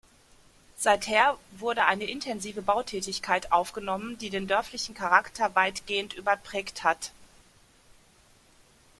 Seither 0.77 1.37
wurde 1.59 1.85
eine 1.85 2.05
intensive 2.05 2.63
Bautätigkeit 2.63 3.51
aufgenommen, 3.51 4.17
die 4.17 4.31
den 4.31 4.47
dörflichen 4.47 4.95
Charakter 4.95 5.53
weitgehend 5.53 6.15
überprägt 6.15 6.83
hat. 6.83 7.11